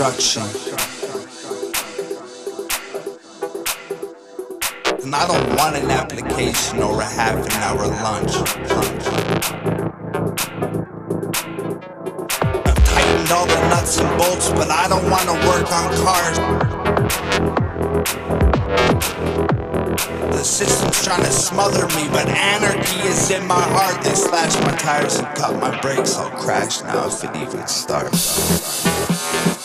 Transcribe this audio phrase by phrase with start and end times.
[0.00, 0.42] destruction.
[5.02, 8.36] And I don't want an application or a half an hour lunch.
[12.66, 17.59] I've tightened all the nuts and bolts, but I don't want to work on cars.
[20.40, 24.02] The system's trying to smother me, but anarchy is in my heart.
[24.02, 26.16] They slashed my tires and cut my brakes.
[26.16, 29.59] I'll crash now if it even starts.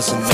[0.00, 0.29] was enough.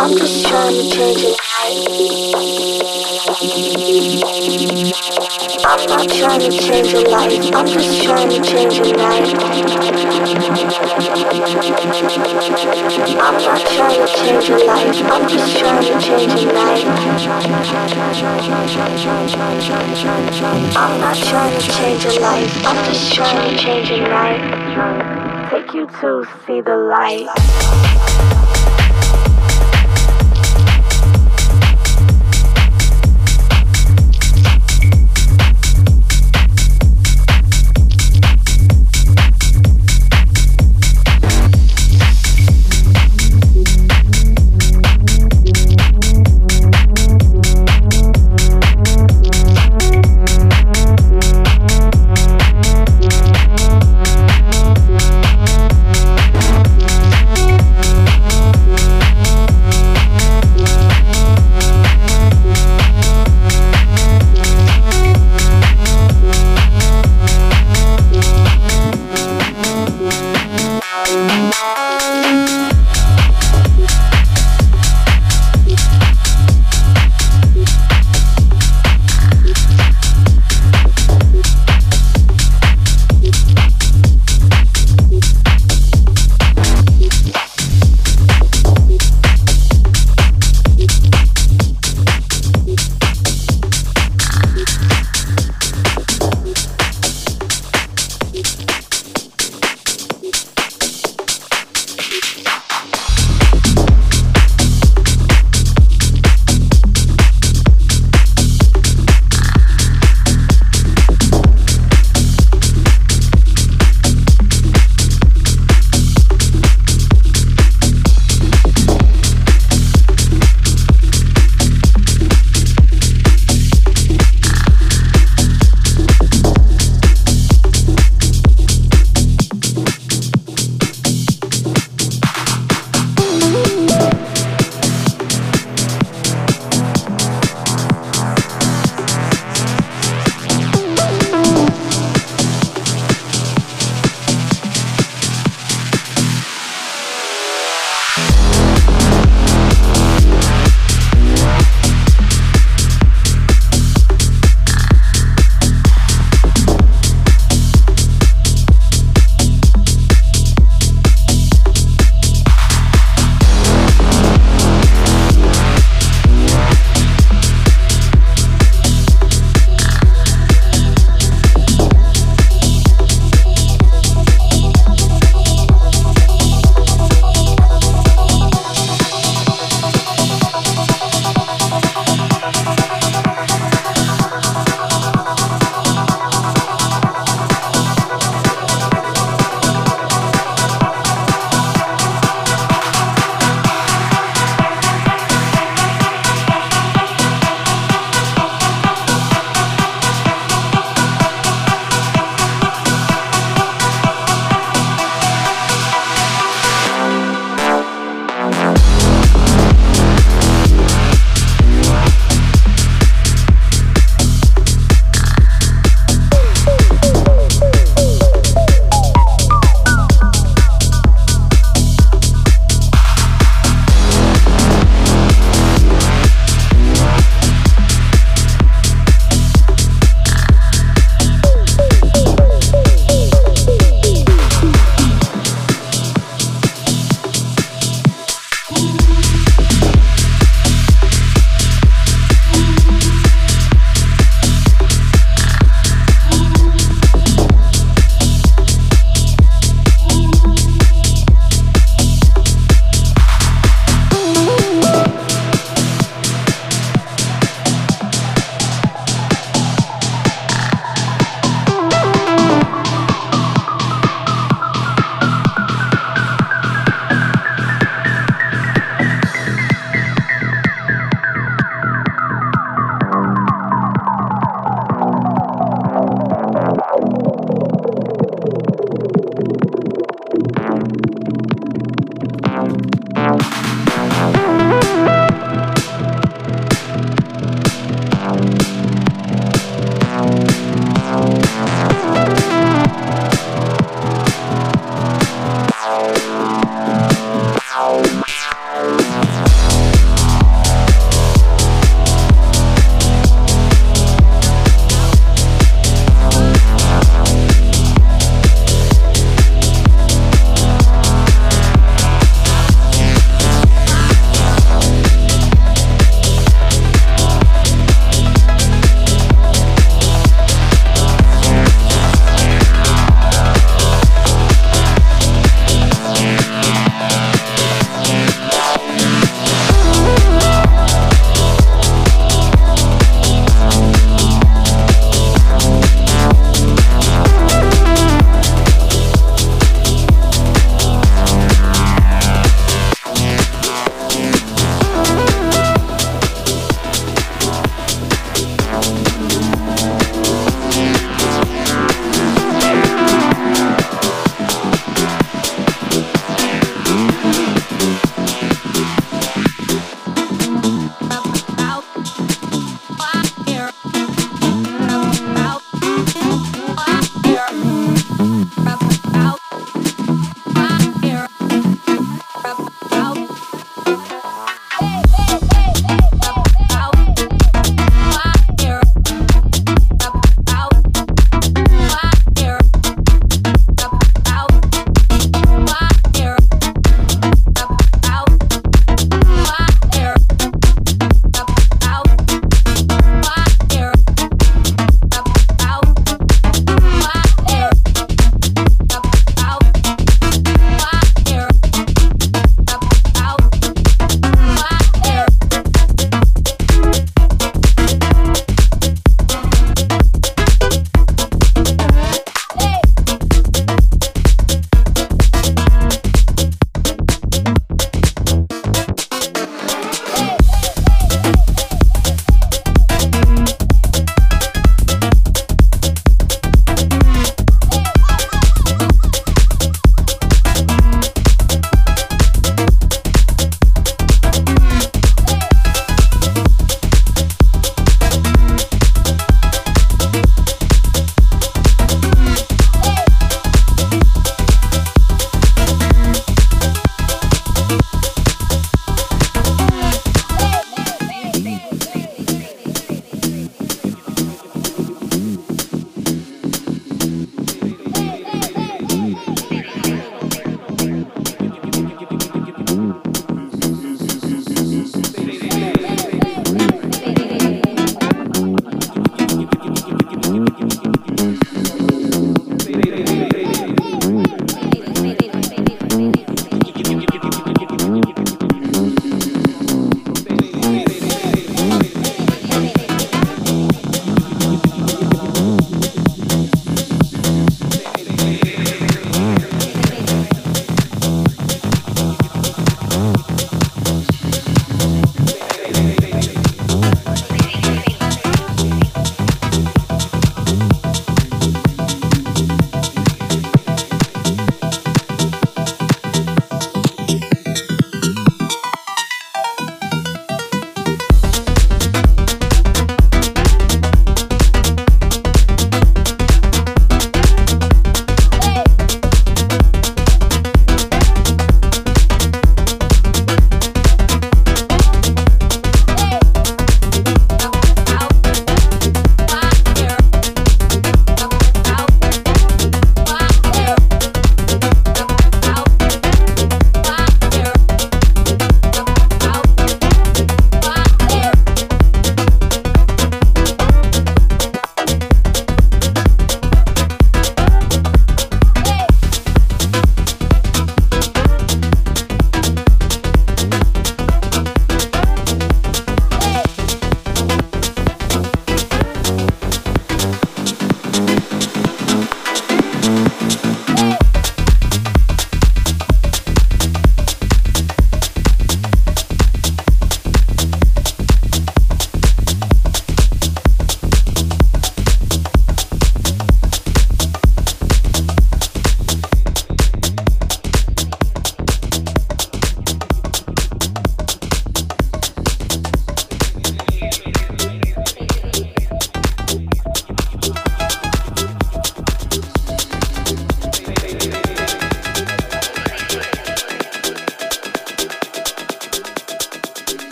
[0.00, 1.58] I'm just trying to change your life.
[5.66, 7.52] I'm not trying to change your life.
[7.52, 9.34] I'm just trying to change your life.
[13.18, 15.02] I'm not trying to change your life.
[15.02, 16.84] I'm just trying to change your life.
[20.76, 22.64] I'm not trying to change your life.
[22.64, 25.50] I'm just trying to change your life.
[25.50, 28.07] Take you to see the light.